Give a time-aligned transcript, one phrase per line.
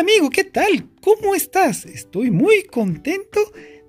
[0.00, 0.88] Amigo, ¿qué tal?
[1.02, 1.84] ¿Cómo estás?
[1.84, 3.38] Estoy muy contento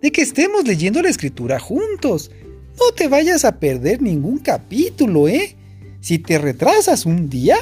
[0.02, 2.32] de que estemos leyendo la escritura juntos.
[2.78, 5.56] No te vayas a perder ningún capítulo, ¿eh?
[6.02, 7.56] Si te retrasas un día,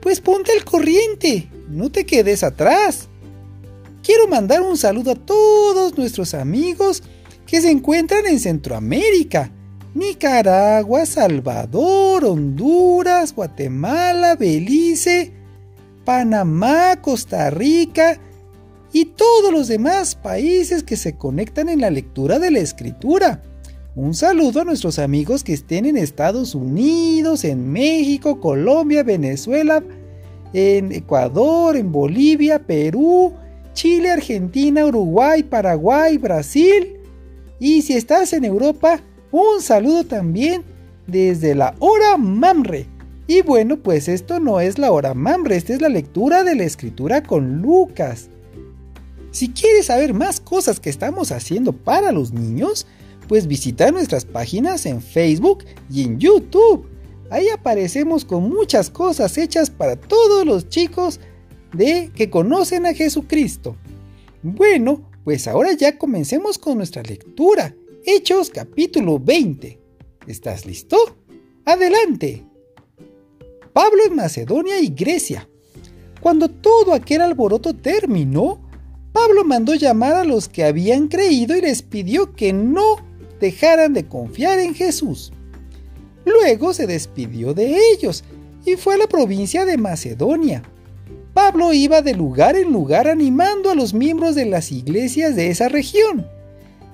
[0.00, 3.10] pues ponte al corriente, no te quedes atrás.
[4.02, 7.02] Quiero mandar un saludo a todos nuestros amigos
[7.46, 9.52] que se encuentran en Centroamérica,
[9.92, 15.34] Nicaragua, Salvador, Honduras, Guatemala, Belice,
[16.06, 18.18] Panamá, Costa Rica
[18.92, 23.42] y todos los demás países que se conectan en la lectura de la escritura.
[23.96, 29.82] Un saludo a nuestros amigos que estén en Estados Unidos, en México, Colombia, Venezuela,
[30.52, 33.34] en Ecuador, en Bolivia, Perú,
[33.74, 36.98] Chile, Argentina, Uruguay, Paraguay, Brasil.
[37.58, 39.00] Y si estás en Europa,
[39.32, 40.62] un saludo también
[41.08, 42.95] desde la hora Mamre.
[43.26, 46.64] Y bueno, pues esto no es la hora Mamre, esta es la lectura de la
[46.64, 48.28] escritura con Lucas.
[49.32, 52.86] Si quieres saber más cosas que estamos haciendo para los niños,
[53.28, 56.86] pues visita nuestras páginas en Facebook y en YouTube.
[57.30, 61.18] Ahí aparecemos con muchas cosas hechas para todos los chicos
[61.72, 63.76] de que conocen a Jesucristo.
[64.42, 67.74] Bueno, pues ahora ya comencemos con nuestra lectura.
[68.04, 69.80] Hechos capítulo 20.
[70.28, 70.96] ¿Estás listo?
[71.64, 72.45] Adelante.
[73.76, 75.46] Pablo en Macedonia y Grecia.
[76.22, 78.58] Cuando todo aquel alboroto terminó,
[79.12, 82.96] Pablo mandó llamar a los que habían creído y les pidió que no
[83.38, 85.30] dejaran de confiar en Jesús.
[86.24, 88.24] Luego se despidió de ellos
[88.64, 90.62] y fue a la provincia de Macedonia.
[91.34, 95.68] Pablo iba de lugar en lugar animando a los miembros de las iglesias de esa
[95.68, 96.26] región.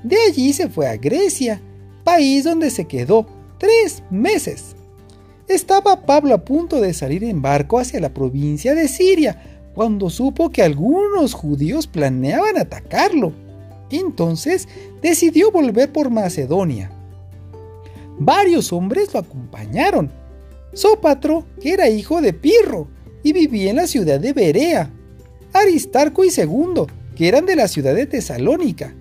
[0.02, 1.62] De allí se fue a Grecia,
[2.02, 3.28] país donde se quedó
[3.60, 4.71] tres meses.
[5.52, 10.48] Estaba Pablo a punto de salir en barco hacia la provincia de Siria, cuando supo
[10.48, 13.34] que algunos judíos planeaban atacarlo.
[13.90, 14.66] Entonces
[15.02, 16.90] decidió volver por Macedonia.
[18.18, 20.10] Varios hombres lo acompañaron.
[20.72, 22.88] Sópatro, que era hijo de Pirro
[23.22, 24.90] y vivía en la ciudad de Berea.
[25.52, 28.94] Aristarco y Segundo, que eran de la ciudad de Tesalónica.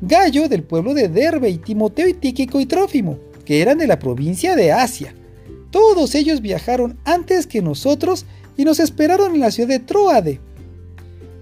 [0.00, 3.98] Gallo del pueblo de Derbe y Timoteo y Tíquico y Trófimo, que eran de la
[3.98, 5.14] provincia de Asia.
[5.70, 8.26] Todos ellos viajaron antes que nosotros
[8.56, 10.40] y nos esperaron en la ciudad de Troade.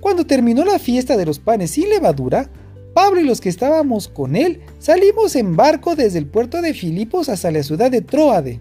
[0.00, 2.50] Cuando terminó la fiesta de los panes sin levadura,
[2.94, 7.28] Pablo y los que estábamos con él salimos en barco desde el puerto de Filipos
[7.28, 8.60] hasta la ciudad de Troade.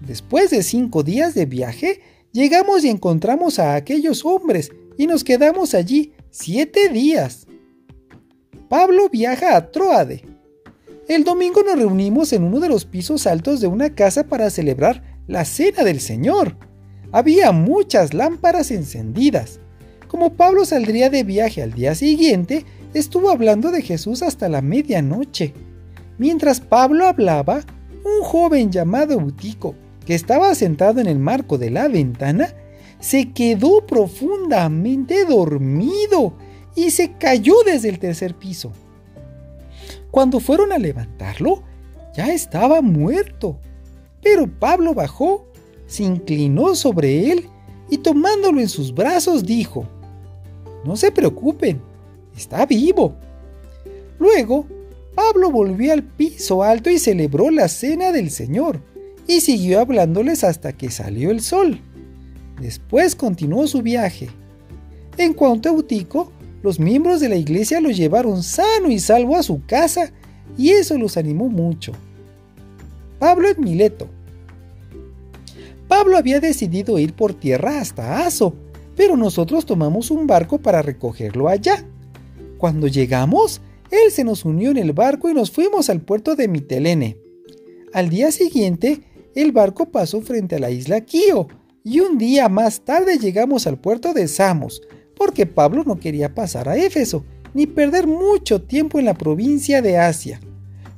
[0.00, 2.00] Después de cinco días de viaje,
[2.32, 7.46] llegamos y encontramos a aquellos hombres y nos quedamos allí siete días.
[8.68, 10.35] Pablo viaja a Troade.
[11.08, 15.04] El domingo nos reunimos en uno de los pisos altos de una casa para celebrar
[15.28, 16.56] la Cena del Señor.
[17.12, 19.60] Había muchas lámparas encendidas.
[20.08, 25.54] Como Pablo saldría de viaje al día siguiente, estuvo hablando de Jesús hasta la medianoche.
[26.18, 27.64] Mientras Pablo hablaba,
[28.04, 32.52] un joven llamado Eutico, que estaba sentado en el marco de la ventana,
[32.98, 36.36] se quedó profundamente dormido
[36.74, 38.72] y se cayó desde el tercer piso.
[40.16, 41.62] Cuando fueron a levantarlo,
[42.16, 43.60] ya estaba muerto.
[44.22, 45.44] Pero Pablo bajó,
[45.86, 47.50] se inclinó sobre él
[47.90, 49.86] y tomándolo en sus brazos dijo,
[50.86, 51.82] No se preocupen,
[52.34, 53.14] está vivo.
[54.18, 54.64] Luego,
[55.14, 58.80] Pablo volvió al piso alto y celebró la cena del Señor
[59.26, 61.78] y siguió hablándoles hasta que salió el sol.
[62.58, 64.30] Después continuó su viaje.
[65.18, 66.32] En cuanto a Eutico,
[66.66, 70.10] los miembros de la iglesia lo llevaron sano y salvo a su casa
[70.58, 71.92] y eso los animó mucho.
[73.20, 74.08] Pablo en Mileto.
[75.86, 78.52] Pablo había decidido ir por tierra hasta Aso,
[78.96, 81.84] pero nosotros tomamos un barco para recogerlo allá.
[82.58, 83.60] Cuando llegamos,
[83.92, 87.16] él se nos unió en el barco y nos fuimos al puerto de Mitelene.
[87.92, 89.02] Al día siguiente,
[89.36, 91.46] el barco pasó frente a la isla Quío,
[91.84, 94.82] y un día más tarde llegamos al puerto de Samos,
[95.16, 97.24] porque Pablo no quería pasar a Éfeso,
[97.54, 100.40] ni perder mucho tiempo en la provincia de Asia.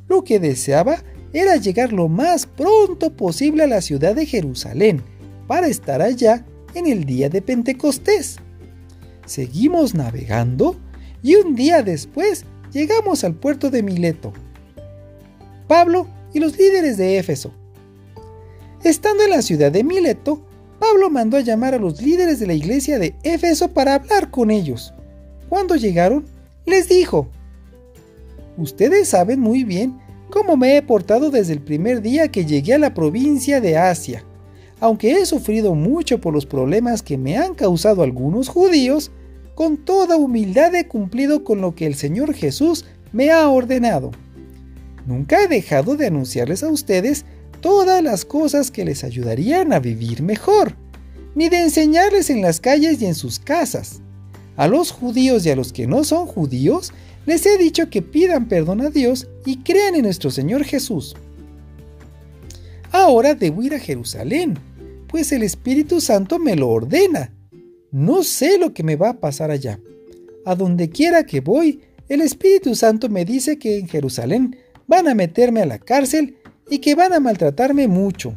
[0.09, 5.03] Lo que deseaba era llegar lo más pronto posible a la ciudad de Jerusalén,
[5.47, 6.45] para estar allá
[6.75, 8.37] en el día de Pentecostés.
[9.25, 10.77] Seguimos navegando
[11.23, 14.33] y un día después llegamos al puerto de Mileto.
[15.67, 17.53] Pablo y los líderes de Éfeso.
[18.83, 20.47] Estando en la ciudad de Mileto,
[20.79, 24.51] Pablo mandó a llamar a los líderes de la iglesia de Éfeso para hablar con
[24.51, 24.95] ellos.
[25.49, 26.25] Cuando llegaron,
[26.67, 27.29] les dijo,
[28.57, 29.99] Ustedes saben muy bien
[30.31, 34.25] cómo me he portado desde el primer día que llegué a la provincia de Asia.
[34.81, 39.11] Aunque he sufrido mucho por los problemas que me han causado algunos judíos,
[39.55, 44.13] con toda humildad he cumplido con lo que el Señor Jesús me ha ordenado.
[45.07, 47.25] Nunca he dejado de anunciarles a ustedes
[47.61, 50.75] todas las cosas que les ayudarían a vivir mejor,
[51.35, 54.01] ni de enseñarles en las calles y en sus casas.
[54.57, 56.93] A los judíos y a los que no son judíos,
[57.27, 61.15] les he dicho que pidan perdón a Dios y crean en nuestro Señor Jesús.
[62.91, 64.59] Ahora debo ir a Jerusalén,
[65.09, 67.33] pues el Espíritu Santo me lo ordena.
[67.91, 69.79] No sé lo que me va a pasar allá.
[70.45, 74.57] A donde quiera que voy, el Espíritu Santo me dice que en Jerusalén
[74.87, 76.37] van a meterme a la cárcel
[76.71, 78.35] y que van a maltratarme mucho.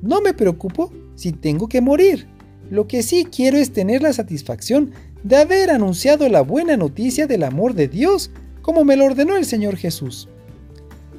[0.00, 2.26] No me preocupo si tengo que morir.
[2.70, 7.44] Lo que sí quiero es tener la satisfacción de haber anunciado la buena noticia del
[7.44, 8.30] amor de Dios
[8.62, 10.28] como me lo ordenó el Señor Jesús.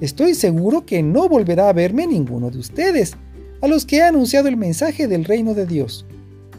[0.02, 3.16] Estoy seguro que no volverá a verme ninguno de ustedes,
[3.62, 6.06] a los que he anunciado el mensaje del reino de Dios.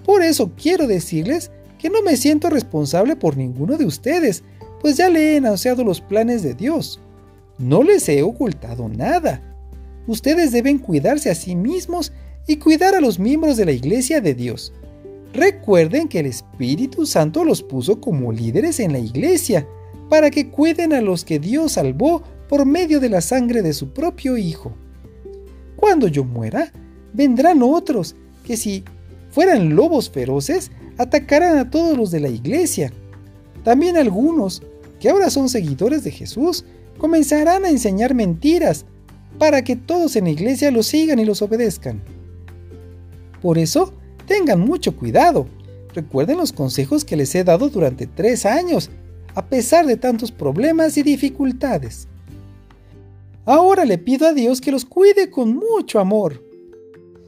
[0.04, 4.42] Por eso quiero decirles que no me siento responsable por ninguno de ustedes,
[4.80, 7.00] pues ya le he anunciado los planes de Dios.
[7.58, 9.42] No les he ocultado nada.
[10.06, 12.12] Ustedes deben cuidarse a sí mismos
[12.46, 14.72] y cuidar a los miembros de la iglesia de Dios.
[15.32, 19.66] Recuerden que el Espíritu Santo los puso como líderes en la iglesia
[20.08, 23.92] para que cuiden a los que Dios salvó por medio de la sangre de su
[23.92, 24.72] propio Hijo.
[25.76, 26.72] Cuando yo muera,
[27.12, 28.14] vendrán otros
[28.44, 28.84] que si
[29.30, 32.92] fueran lobos feroces, atacarán a todos los de la iglesia.
[33.64, 34.62] También algunos,
[35.00, 36.64] que ahora son seguidores de Jesús,
[36.98, 38.86] comenzarán a enseñar mentiras
[39.38, 42.02] para que todos en la iglesia los sigan y los obedezcan.
[43.42, 43.92] Por eso,
[44.26, 45.46] tengan mucho cuidado.
[45.94, 48.90] Recuerden los consejos que les he dado durante tres años,
[49.34, 52.08] a pesar de tantos problemas y dificultades.
[53.44, 56.42] Ahora le pido a Dios que los cuide con mucho amor.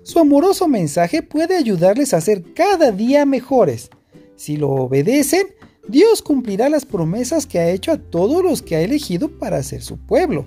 [0.02, 3.90] Su amoroso mensaje puede ayudarles a ser cada día mejores.
[4.36, 5.48] Si lo obedecen,
[5.88, 9.82] Dios cumplirá las promesas que ha hecho a todos los que ha elegido para ser
[9.82, 10.46] su pueblo.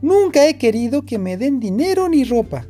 [0.00, 2.66] Nunca he querido que me den dinero ni ropa.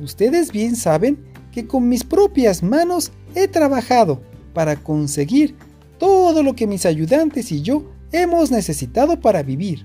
[0.00, 1.18] Ustedes bien saben
[1.52, 4.20] que con mis propias manos he trabajado
[4.54, 5.56] para conseguir
[5.98, 9.84] todo lo que mis ayudantes y yo hemos necesitado para vivir.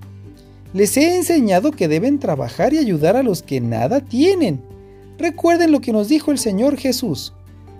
[0.72, 4.60] Les he enseñado que deben trabajar y ayudar a los que nada tienen.
[5.18, 7.32] Recuerden lo que nos dijo el Señor Jesús.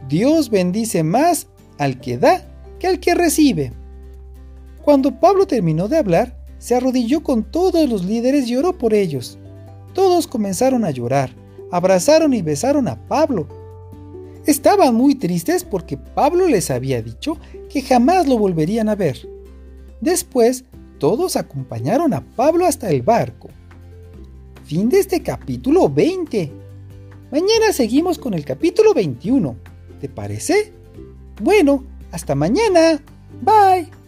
[0.08, 1.46] Dios bendice más
[1.78, 2.46] al que da
[2.78, 3.72] que al que recibe.
[4.82, 9.36] Cuando Pablo terminó de hablar, se arrodilló con todos los líderes y oró por ellos.
[9.92, 11.28] Todos comenzaron a llorar,
[11.70, 13.46] abrazaron y besaron a Pablo.
[14.46, 17.36] Estaban muy tristes porque Pablo les había dicho
[17.68, 19.28] que jamás lo volverían a ver.
[20.00, 20.64] Después,
[20.98, 23.50] todos acompañaron a Pablo hasta el barco.
[24.64, 26.50] Fin de este capítulo 20.
[27.30, 29.54] Mañana seguimos con el capítulo 21.
[30.00, 30.72] ¿Te parece?
[31.42, 33.02] Bueno, hasta mañana.
[33.42, 34.03] Bye.